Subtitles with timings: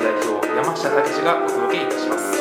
[0.00, 2.40] 代表山下武がお届けいたします。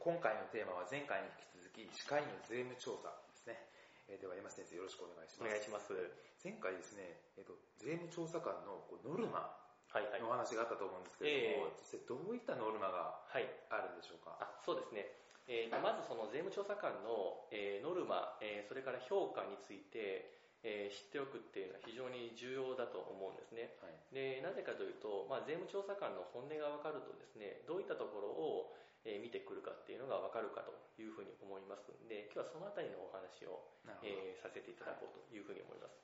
[0.00, 3.46] 今回のテーマは前回に引き続き歯科医の税務調査です。
[3.46, 3.60] ね、
[4.08, 5.50] えーでは山下先生よろしくお願いします。
[5.50, 5.92] お願いします。
[6.42, 6.96] 前回です。
[6.96, 9.65] ね、えっと税務調査官のこうノルマ。
[10.20, 13.48] のお話があったと思うんですけれども、実際どういったノルマがはい。
[13.70, 14.36] あるんでしょうか？
[14.40, 15.08] あそうですね。
[15.46, 20.26] えーとまずその税務調査官の、えーノルマ、えーそれから評価について、
[20.66, 23.78] えー知っておくっていうのは非常に重要だと思うんですね。
[23.78, 28.74] はいでなぜかというと、まあ、税務調査官の本音が分かるとですね、どういったところを、
[29.06, 33.62] えー見てくるかっていうのが分かるかというふうに思いますので、今日はそのあたりのお話を
[34.02, 35.94] えーさせていただこうというふうに思います。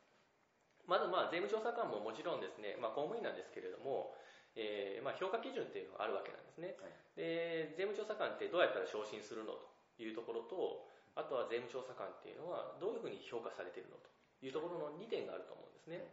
[0.93, 4.13] まず、まあ、税務調査官ももちろんですね、まあ、公務員なんですけれども、
[4.53, 6.77] えーまあ、評価基準っていうのがあるわけなんですね。
[6.77, 14.09] はいで、税務調査官ってどうやったら昇進するのというところと、あとは税務調査官っていうのはどういうふうに評価されているのと
[14.41, 16.09] いうところの2点があると思うんですね。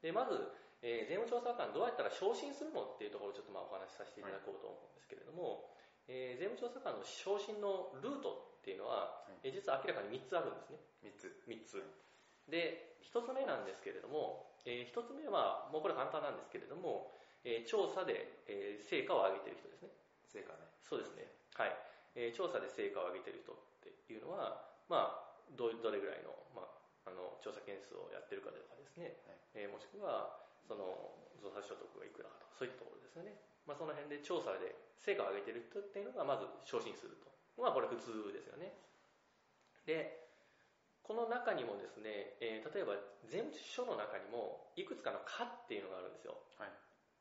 [0.00, 0.32] で、まず、
[0.80, 5.68] えー税務調査官どうやったら昇進するのっていうところをちょっとまあお話しさせていただこうと思うんですけれども、
[6.08, 10.80] えー税務調査官の昇進のルートっていうのは、実は明らかに3つあるんですね。
[11.04, 11.84] 3つ3つ。
[12.48, 17.10] で、1つ目なんですけれども、え1つ目は、もうこれ簡単なんですけれども、
[17.44, 19.90] えー調査で、えー成果を上げている人ですね。
[20.28, 21.32] 成果ねそうですね。
[21.54, 21.76] はい。
[22.14, 26.62] えー調査で成果を上げている人っていうのは、まあ、どどれぐらいの,、ま
[27.06, 29.16] あ、あの調査件数をやってるかとかですね、
[29.54, 33.34] えーもしくは、その、増産所得がいくらかとか、そういったところですよね。
[33.66, 37.30] まあ、その辺で調査で成果を上げている人っていうのが、まず昇進すると。
[37.56, 38.76] まあ、これ普通ですよね。
[39.86, 40.19] で、
[41.02, 42.94] この中にもですね、えー例えば
[43.26, 46.38] 税務署の中にもいくつかの課っていうのがあるんですよ。
[46.58, 46.70] はい。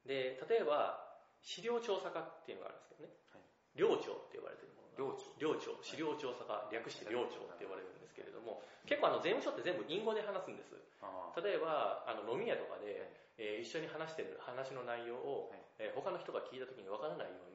[0.07, 0.99] で、例えば
[1.41, 3.13] 資料調査課っていうのがあるんですけどね。
[3.33, 3.43] はい。
[3.77, 4.97] 領庁って呼ばれているものが。
[4.97, 5.31] 領長。
[5.39, 10.75] 領庁、資料調査課、略して領庁って呼ばれるんですけれども、結構あの税務署って全部隠語で話すんです。
[11.01, 15.63] あ例えば、あの飲み屋とかで、えー一緒に話してる話の内容を、はい。
[15.79, 17.48] えー他の人が聞いた時にわからないよう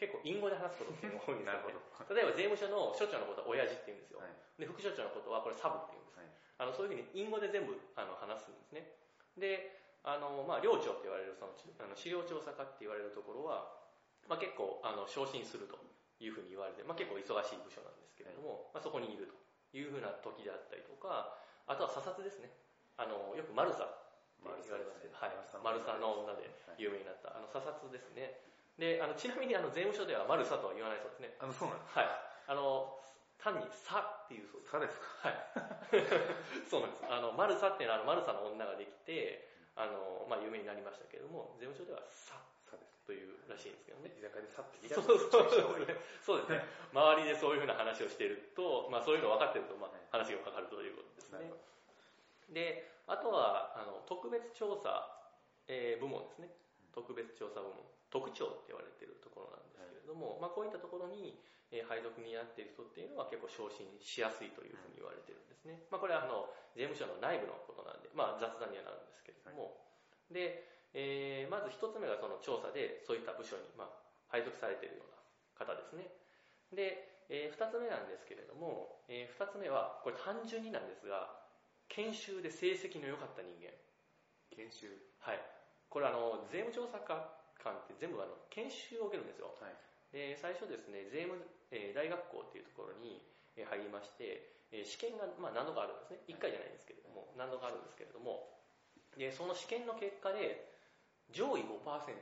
[0.00, 1.76] 結構隠語で話すことっていうのが多いんですよね。
[2.08, 4.24] 例えば税務署の所長のことは親父って言うんですよ。
[4.24, 6.20] はいで、副所長のことはこれサブって言うんです。
[6.20, 6.28] はい
[6.60, 8.92] あのそういうふうに隠語で全部あの話すんですね。
[9.40, 13.80] で、あのまあ、領長って言われるそのあの資料調査課って言われるところは、
[14.28, 15.80] まあ、結構あの昇進すると
[16.20, 19.32] いうふうに言われて、まあ、結構忙しい部署なんですけれども、まあ、そこにいると
[19.72, 22.52] いうふうな時であったりとか、あとは査察ですね。
[23.00, 23.96] あのよくマルサっ
[24.44, 25.32] て言われますけど、はい、
[25.64, 28.49] マルサの女で有名になった、あの査察ですね。
[28.80, 31.36] で、あのちなみにあの税務署ではマルサとは言わないそうですね。
[31.38, 32.08] あのそうなんですはい。
[32.48, 32.96] あの、
[33.36, 34.72] 単にさっていうそうです。
[34.72, 35.28] さですか？
[35.28, 35.36] はい。
[36.64, 37.04] そうなんです。
[37.04, 44.10] あの、マルサっていうのは、あのマルサの女ができて、あの、まあ、有名になりましたけれども、税務署ではささですというらしいんですけどね。
[44.16, 45.96] 居酒屋でさってそうそですね。
[46.24, 46.64] そうですね。
[46.92, 51.52] 周りでそういうふうな話をしていると、まあ、そういうの分かってると、まあ、話が分かるということですね。
[52.48, 55.06] で、あとは、あの、特別調査、
[55.68, 56.50] えー部門ですね。
[56.92, 57.86] 特別調査部門。
[58.10, 61.38] 特徴って言われているところなんですけれども、まあ、こういったところに、
[61.70, 65.86] えー配属になっている人っていうのは結構昇進しやすいというふうに言われてるんですね。
[65.90, 69.78] まあ、これはあの税務署の内部のことなんで、まあ、雑談にはなるんですけれども、
[70.30, 73.90] で、えーまず一つ目がその調査でそういった部署に、まあ、
[74.26, 75.22] 配属されているような
[75.54, 76.10] 方ですね。
[76.74, 81.30] で、えー二つ目なんですけれども、えー二つ目は、これ単純になんですが、
[81.88, 83.70] 研修で成績の良かった人間。
[84.50, 85.40] 研修はい。
[85.88, 86.98] これあの、税務調査
[87.62, 89.52] 官って全部あの、研修を受けるんですよ。
[89.60, 89.74] はい
[90.10, 91.38] で、最初ですね、税務、
[91.70, 93.22] えー大学校っていうところに
[93.54, 96.18] えー入りまして、えー試験が、まあ、何度かあるんですね。
[96.26, 98.50] 1回じゃないんですけれども、何度かあるんですけれども、
[99.16, 100.66] で、その試験の結果で、
[101.30, 102.18] 上位5%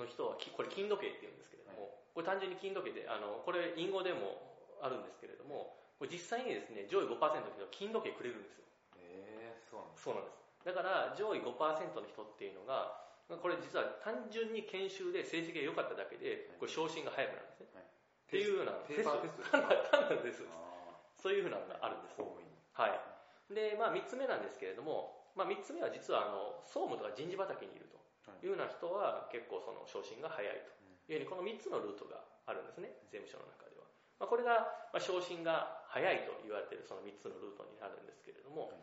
[0.00, 4.38] の人は、きこれ金時計って言うんですけれども、これ単純に金時計で、あの、これ隠語でも
[4.80, 8.64] あるんですけれども、これ実際にですね、上位5%の人は金時計くれるんですよ。
[8.96, 10.38] ええそうなんですそうなんです。
[10.64, 17.68] だから、上位5%の人っていうのが、これ実は単純に研修で成績が良かっただけで、これ昇進が早くなるんですね。
[17.74, 17.98] はい
[18.28, 20.52] っていうようなテスト単なるテストです。
[20.52, 22.20] あそういうふうなのがあるんです。
[22.20, 23.00] はい。
[23.48, 27.96] で、まあ3つ目なんですけれども、まあ3つ目は実はあの、総務とか人事畑にいると
[28.44, 30.68] いうような人は結構その昇進が早いと
[31.08, 33.88] いうように、この3つのルートがあるんですね、税務署の中では。
[34.20, 38.78] まあ、これが、まあ、昇進が早いと言われているその3つのルートになるんですけれども、はい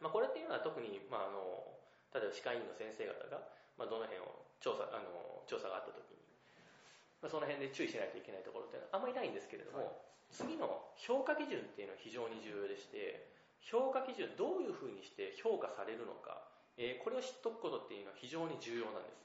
[0.00, 1.78] まあ、これっていうのは特に、まあ、あの
[2.12, 6.20] 例えば歯科医院の先生方が、まあ、どの辺を調査あの調査があった時に、
[7.20, 10.04] まあ、その辺で注意しないといけないところっていうのはあんまりないんですけれども、はい。
[10.34, 10.66] 次の
[10.98, 13.30] 評価基準っていうのは非常に重要でして
[13.62, 16.44] 評価基準どういうふうにして評価されるのか、
[16.76, 19.24] えー、これを知っておくことっていうのは非常に重要なんです。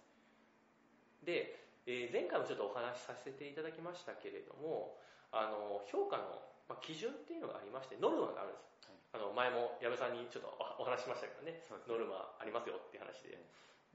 [1.26, 4.96] で、えー、前回もちょっとお話しさせていただきましたけれども
[5.36, 6.40] あの評価の
[6.80, 13.42] 基準っていうのがありましてノルマがあるんです、はい、あの前も矢部さんにちょっとお話ししましたけどね、ね、ノルマありますよっていう話で、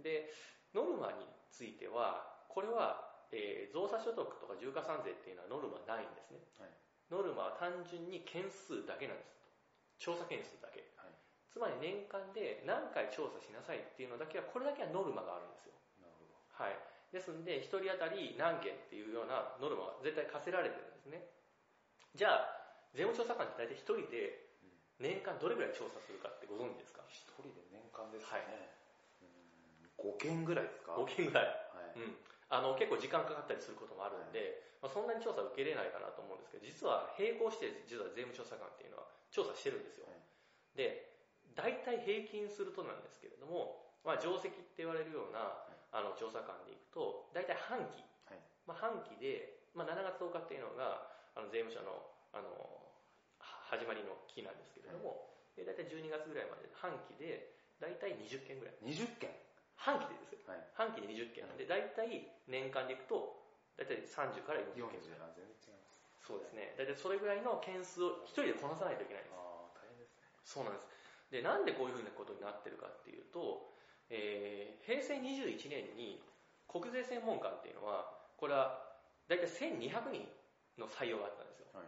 [0.02, 0.30] で
[0.74, 6.70] ノルマについてはこれはえー、造作所得とか重加算税っていうのはノルマないんですね、はい、
[7.10, 9.34] ノルマは単純に件数だけなんです。
[9.98, 11.14] 調査件数だけ、はい、
[11.50, 15.74] つまり年間で何回調査しなさいっていうのだけはこれだけはノルマがあるんですよ。
[15.98, 16.78] なるほど、はい、
[17.10, 21.26] ですんで1人当たり何件っていうようなノルマは絶対課せられてるんですね。
[22.14, 24.46] じゃあ税務調査官って大体1人で
[25.02, 28.83] 年間どれぐらい調査するかってご存知ですか？1人で年間ですかね、はい、
[30.04, 32.20] 5件ぐらいですか？5件ぐらい、はい、うん。
[32.52, 40.06] あの結構時間かかったりすることもあるんで、まあ、そんなに調査受けれないかなと思うんですけど実は並行して実は税務調査官っていうのは調査してるんですよ、
[40.76, 41.10] で
[41.56, 48.04] 大体平均するとなんですけれども、まあ、定石って言われるようなあの調査官でいくと大体半期、
[48.68, 52.50] まあ、半期で、まあ、7月10日っていうのがあの税務署のあの
[53.40, 58.74] 始まりの期なんですけれども、で大体12月ぐらいまで半期で大体20件ぐらい。
[58.86, 59.30] 20件？
[59.84, 63.36] 半期でですよ、はい、半期で20件なんで、大体年間でいくと、
[63.76, 65.36] 大体30から40件ぐらい。
[65.36, 66.24] 全然違います。
[66.24, 66.72] そうですね。
[66.80, 69.36] 大体それぐらいの件数を一人でこなさないといけないんです。
[69.36, 70.24] ああ、大変ですね。
[70.40, 70.88] そうなんです。
[71.28, 73.68] で、なんでこういうふうなことになってるかっていうと、
[74.08, 76.24] えー、平成21年に
[76.64, 78.08] 国税専門官っていうのは、
[78.40, 78.80] これは
[79.28, 80.24] 大体1200人
[80.80, 81.68] の採用があったんですよ。
[81.76, 81.86] はい、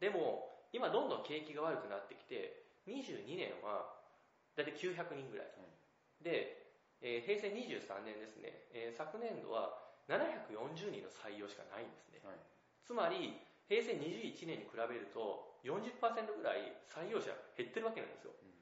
[0.00, 3.88] でも、今どんどん景気が悪くなってきて、22年は
[4.56, 5.46] 大体900人ぐらい。
[5.56, 5.64] は
[6.20, 6.67] い、で、
[7.00, 9.78] えー、平成23年ですね、えー、昨年度は
[10.10, 12.40] 740人の採用しかないんですね、はい、
[12.82, 15.94] つまり平成21年に比べると40%
[16.34, 18.56] ぐらい採用者減ってるわけなんですよ、うん、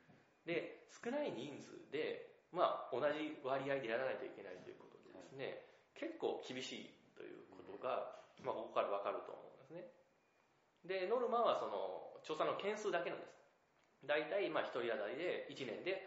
[0.44, 5.62] で少ない人数で、まあ、同じ割合でやらないといけないということでですね、
[5.96, 9.88] はい、結構厳しいということが、うん、まあ、ここから分かると思うんですね。
[10.86, 13.34] でノルマはその調査の件数だけなんです。
[14.06, 16.06] 大体まあ1人当たりで1年で、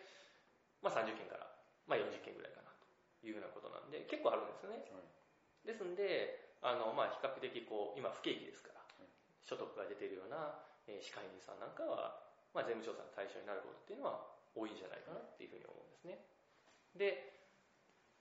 [0.80, 1.49] まあ、30件から
[1.90, 2.86] まあ、40件ぐらいかなと
[3.26, 9.10] いうようなことなんで結構あるんですよね、はい、ですんであの、まあ、比較的こう今不景気ですから、はい、
[9.42, 12.22] 所得が出ているような、えー、歯科医さんなんかは、
[12.54, 14.22] まあ、税務調査の対象になることっていうのは
[14.54, 16.22] 多いんじゃないかなっていうふうに思うんですね。
[16.94, 17.34] で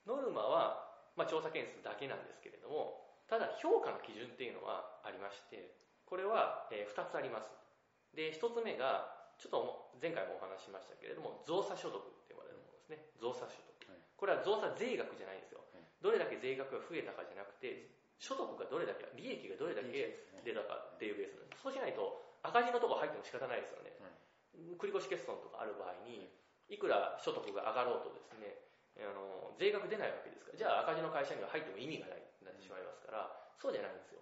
[0.09, 5.77] ノルマは、まあ、調査件数だけなんですけれどもただ評価の基準っていうのはありまして
[6.09, 7.53] これは、えー、2つあります。
[8.17, 12.01] で1つ目がちょっと前回もお話ししましたけれども造作所得
[12.89, 13.13] ですね。
[13.21, 13.77] 増差所得、
[14.17, 15.61] これは増差税額じゃないんですよ、
[16.01, 19.93] どれだけ税額が増えたかじゃなくて所得がどれだけ利益がどれだけ
[20.43, 21.63] 出たかっていうベースなんです。
[21.63, 23.93] そうしないと赤字のとこ入っても仕方ないですよね、
[24.81, 26.33] 繰越欠損とかある場合に
[26.69, 26.79] い。
[26.79, 28.57] くら所得が上がろうとですね
[28.99, 30.59] あの税額出ないわけですから。
[30.59, 33.31] じゃあ赤字の会社には入っても意味がないになってしまいますから。
[33.59, 34.21] そうじゃないんですよ。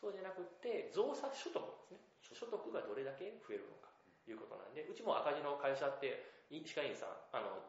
[0.00, 2.00] そうじゃなくて増差所得ですね。
[2.32, 3.92] 所得がどれだけ増えるのか
[4.24, 7.60] ということなんでうちも赤字の会社って歯科医院さんあの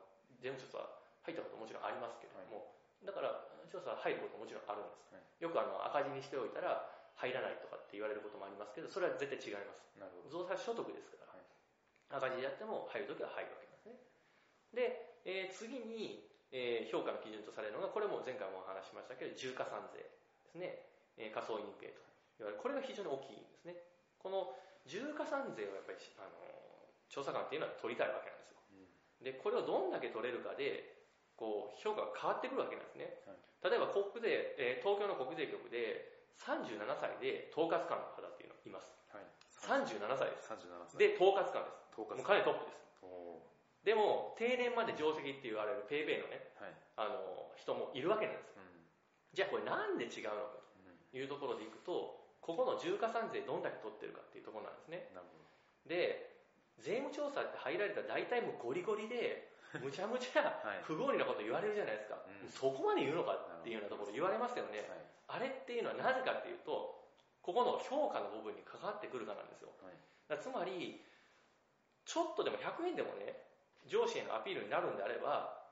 [0.45, 0.85] 税務調査
[1.25, 2.69] 入ったこともちろんありますけれども、
[3.01, 3.33] だから
[3.73, 6.85] 調査入ることももちろんあるんです、よくあの赤字にしておいたら
[7.17, 9.81] 入らないとかって言われることもありますけどそれは絶対違います。
[9.97, 10.45] なるほど。
[10.45, 13.97] 増産所得ですから、赤字でやっても入るときは入るわけですね。
[14.69, 20.13] で、えー、次に、えー、評価の基準とされるのがこれも前回もお話しましたけど重加算税で
[20.45, 20.85] すね、
[21.17, 22.05] えー、仮想隠蔽と
[22.37, 22.61] 言われる。
[22.61, 23.81] これが非常に大きいんですね。
[24.21, 24.53] この
[24.85, 26.37] 重加算税をやっぱりあの
[27.09, 28.53] 調査官っていうのは取りたいわけなんです。
[28.53, 28.54] よ
[29.23, 30.95] でこれをどんだけ取れるかで
[31.35, 39.23] こう評価が変わってくるわけなんですね、はい、例えば国税、えー、東京の国税局で37歳で統括官の方っていうのいます、はい、
[39.65, 40.51] 37歳です。
[40.51, 40.97] 37歳。
[40.99, 41.95] で統括官です。
[41.95, 42.83] 統括もうかなりトップです。
[43.85, 48.57] でも定年まで定石って言われるペイペイのね、はい、あの人もいるわけなんです。
[48.57, 48.81] よ、うん、
[49.29, 50.65] じゃあこれなんで違うのかと。
[51.15, 55.07] いうところでいくとここの重加算税どんだけ取ってるかっていうところなんですね。
[55.87, 56.34] で
[56.85, 59.49] 税務調査って入られたら大体もうゴリゴリで
[59.81, 64.85] むちゃむちゃ不合理なこと言われるじゃないですか、はい、そこまで言うのかっていうようなところ言われますよね、
[65.27, 67.01] はい、あれっていうのはなぜかっていうと
[67.41, 69.73] ここの評価の部分に関わってくるかなんですよ、
[70.29, 71.03] はい、つまり
[72.05, 73.35] ちょっとでも100円でもね
[73.87, 75.65] 上司へのアピールになるんであれば、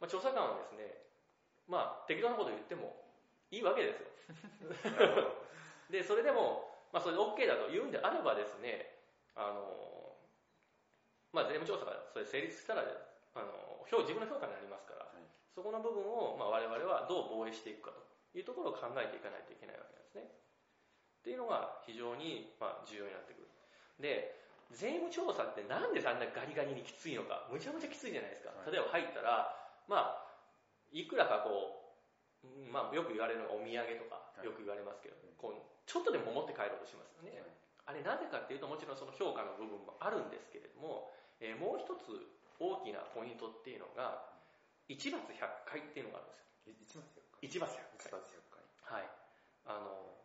[0.00, 1.04] まあ、調査官はですね
[1.68, 3.04] まあ適当なこと言っても
[3.50, 4.08] いいわけですよ。
[5.88, 8.98] でそれでも、まあ、それで OK だと言うんであればですね
[9.34, 9.97] あの
[11.32, 18.04] まあ、税務調査がそれ成立したらあの自分の評価になりますから、はい、そこの部分を、まあ、我々はどう防衛していくかと
[18.36, 20.28] いうところを考えていかないといけないわけなんですね。
[20.28, 23.48] っていうのが非常に、まあ、重要になってくる。
[24.00, 24.36] で、
[24.72, 28.52] 税務調査ってなんであんなガリガリにきついのか、むちゃむちゃきついじゃないですか。
[28.52, 29.56] はい例えば入ったら、
[29.88, 30.28] まあ、
[30.92, 31.96] いくらかこ
[32.44, 37.40] う、うんまあ、よく言われるのがお土産とかは、いよく言われますけど、うんこうちょっとでも持って帰ろうとしますよね。
[37.88, 40.57] あれなぜかっていうともちろんその評価の部分もあるんですけ
[41.40, 42.10] えーもう一つ
[42.58, 44.26] 大きなポイントっていうのが
[44.88, 46.26] 一罰百回っていうのがあ
[46.66, 47.02] るんですよ。
[47.06, 48.08] え一罰百回？
[48.08, 48.98] 一罰回。
[48.98, 49.06] はい。
[49.66, 50.16] あの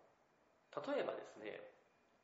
[0.73, 1.61] 例えばですね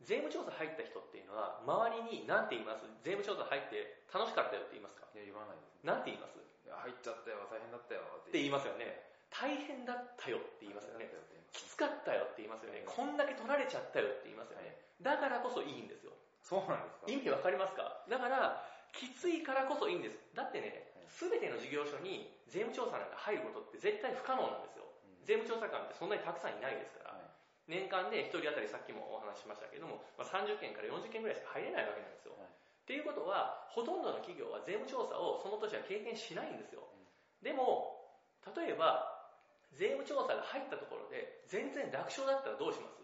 [0.02, 2.88] 税務調査入った人っていうのは周りに何て言います？
[3.04, 5.06] 税務調査入って楽しかったよって言いますか？
[5.14, 5.84] いや言わないです。
[5.86, 6.40] 何て言います？
[6.40, 8.32] っいや入っちゃったよ大変だったよって。
[8.34, 9.06] て言いますよね。
[9.30, 11.06] 大変だったよって言いますよね。
[11.54, 12.82] きつかったよって言いますよね。
[12.90, 14.74] こんだけ取られちゃったよって言いますよね。
[15.04, 16.14] だからこそいいんですよ。
[16.42, 17.12] そうなんですか？
[17.12, 18.02] 意味わかりますか？
[18.10, 20.18] だからきついからこそいいんです。
[20.34, 24.86] だってね全ての事業所に税務調査なんか入ることって絶対不可能なんですよ。
[25.04, 25.26] うん。
[25.26, 27.18] 税務調査官ってそんなにたくさんいないですから。
[27.18, 27.26] はい。
[27.70, 32.34] 年間で1人当たりさっきもお話ししましたけども、まあ、30件から40件ぐらいしか入れないわけなんですよ。
[32.38, 32.50] はい。
[32.50, 36.82] っていうことはほとんどの企業は税務調査をその年は経験しないんですよ。
[36.82, 37.06] ん。
[37.46, 37.94] でも
[38.58, 39.18] 例えば
[39.74, 42.98] 税務調査が入ったところで全然楽勝だったらどうします？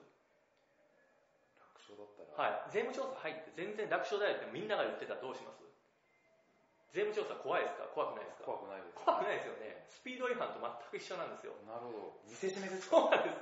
[1.62, 2.50] 楽勝だったら？
[2.50, 2.74] はい。
[2.74, 5.62] 税務調査入って全然楽勝だよってみんなが言ってたらどうします？
[6.94, 7.86] 税務調査怖いですか？
[7.94, 8.46] 怖くないですか？
[8.46, 9.86] 怖くないです怖くないですよね。
[9.90, 11.54] スピード違反と全く一緒なんですよ。
[11.68, 13.40] なるほど見せしめですかそうなんです。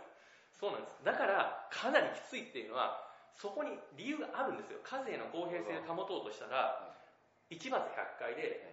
[0.60, 1.04] そうなんです。
[1.04, 3.04] だから、かなりきついっていうのは、
[3.36, 4.80] そこに理由があるんですよ。
[4.84, 6.94] 課税の公平性を保とうとしたら、
[7.50, 8.64] 一罰百回で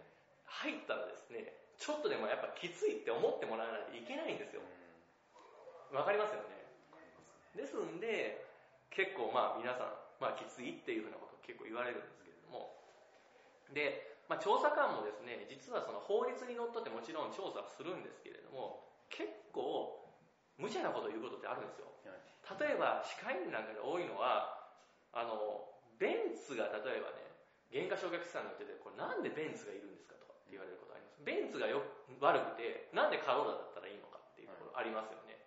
[0.44, 4.60] 入ったらですね、ちょっとでもやっぱきついって思ってもらわないといけないんですよ
[5.90, 5.96] うん。
[5.96, 6.60] わかりますよね？
[7.56, 8.44] ですんで、
[8.90, 12.76] 結構まあ皆さん、まあきついっていうふうなことを結構言われるんですけれども、
[13.72, 20.06] で、まあ調査官もですね、実はその法律にのっとってもちろん調査するんですけれども、結構
[20.54, 21.90] 無茶なことを言うことってあるんですよ。
[22.06, 22.22] はい。
[22.62, 24.70] 例えば歯科医院なんかで多いのは
[25.10, 25.66] あの
[25.98, 27.26] ベンツが例えばね
[27.74, 31.18] 原価償却資産に乗っててこれなんでベンツがいるんですかとかって言われることあります。
[31.26, 31.82] ベンツがよ
[32.22, 35.42] 悪くてなんでカローラだったらいいのかっていうところありますよね、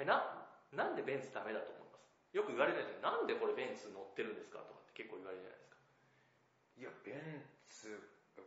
[0.00, 0.24] れな
[0.72, 2.08] なんでベンツダメだと思います？
[2.32, 5.78] よく言われるんですよなんでこれベンツ乗ってるんですかとかって結構言われるじゃないですか。
[6.74, 7.98] いやベンツ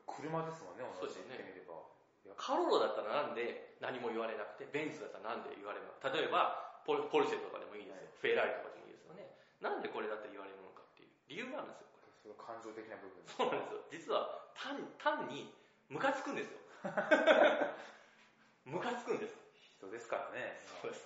[0.08, 1.84] 車ですもんねそうですよね言ってみれば。
[2.24, 2.34] いや。
[2.40, 5.94] カローラだったらなんで何も言われなくてベンツだったらなんで言われるの？
[6.00, 9.28] か例えばポルポルシェとかでもいいですよ、フェラーリとかでもいいですよね。
[9.60, 12.08] なんでこれだって言われるのかっていう理由があるんですよこれ。
[12.24, 13.20] それ感情的な部分。
[13.28, 14.16] そうなんですよ。
[14.16, 15.52] 実は単単に
[15.92, 16.64] ムカつくんですよ。
[18.64, 19.36] ムカつくんです。
[19.76, 20.64] 人ですからね。
[20.82, 21.06] そうです。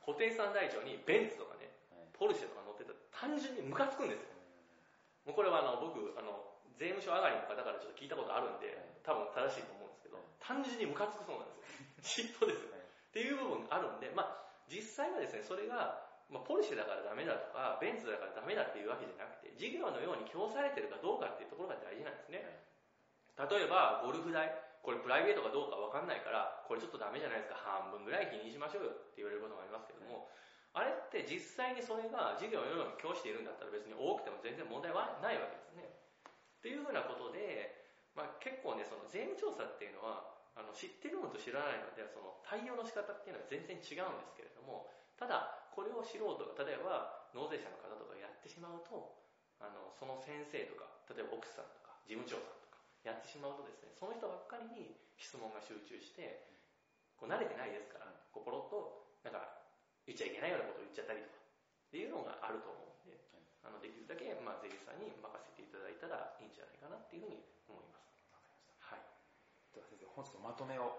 [0.00, 2.08] 固定資産台帳にベンツとかね、はい。
[2.18, 4.34] ポルシェとか乗ってたら単純にムカつくんですよ。
[5.26, 8.72] もうこれはあの僕あの税務署上がりの方からちょっと聞いたことあるんで、
[9.04, 12.28] 多分正しいと思うんですけど、単純にムカつくそうなんですよ。
[12.28, 12.72] 嫉妬です
[13.12, 14.40] っていう部分があるんで、まあ、
[14.72, 16.00] 実際はですね、それが、
[16.32, 22.40] まあ、ポルシェだからダメだとか、ベンツだからダメだっていうわけじゃなくて、事業のように供されてるかどうかっていうところが大事なんですね。
[23.36, 24.48] 例えば、ゴルフ代、
[24.80, 30.32] これプライベートかどうかわかんないから、これちょっとダメじゃないですか、半分ぐらい気にしましょうよって言われることもありますけども、
[30.72, 35.61] あれって実際にそれが事業のように供しているんだったら別に多くても全然問題はないわけです
[36.82, 37.86] いうふうなことで、
[38.18, 44.84] まあ、結構ね、その税務調査っていうのは、あの知ってるのと知らないのではその対応の仕方っていうのは全然違うんですけれども
[45.16, 49.16] ただこれを素人が例えば納税者の方とかやってしまうと
[49.64, 56.52] あのその先生とか例えば奥さんとか事務長さんとかやってしまうとですねその人ばっかりに質問が集中して
[57.16, 59.64] こう慣れてないですからこうポロッとなんか
[60.04, 63.16] 言っちゃいけないようなことを言っちゃったりとかっていうのがあると思うんで
[63.64, 65.16] あのできるだけ、まあ、税理士さんに任
[67.12, 68.08] っていうふうに思います。
[68.80, 69.04] はい。
[69.76, 70.96] では先生本日のまとめを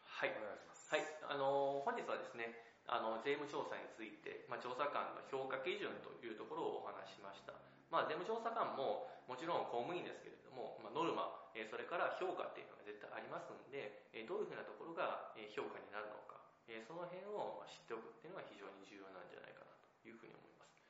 [0.00, 0.32] はい。
[0.32, 0.88] お願いします。
[0.88, 2.56] はい、あの本日はですね、
[2.88, 7.52] あの税務調査について、まあ、調査官の評価基準というところをお話ししました。
[7.92, 16.40] まあ、税務調査官ももちろん公務員ですけれども、まあ、ノルマ、えーそれから評価っていうのが絶対ありますんで、えーどういうふうなところがえー評価になるのか、
[16.72, 20.80] えーその辺をまあ知っておくっていうのが非常に重要なんじゃないかなというふうに思います。